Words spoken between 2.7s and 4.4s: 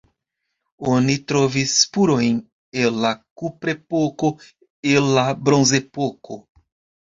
el la kuprepoko,